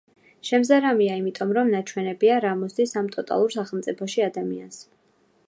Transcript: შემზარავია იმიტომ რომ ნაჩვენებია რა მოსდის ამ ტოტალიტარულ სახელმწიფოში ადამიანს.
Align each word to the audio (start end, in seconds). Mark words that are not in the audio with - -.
შემზარავია 0.47 1.17
იმიტომ 1.19 1.53
რომ 1.57 1.69
ნაჩვენებია 1.73 2.39
რა 2.47 2.55
მოსდის 2.63 2.95
ამ 3.03 3.13
ტოტალიტარულ 3.17 3.55
სახელმწიფოში 3.59 4.27
ადამიანს. 4.31 4.83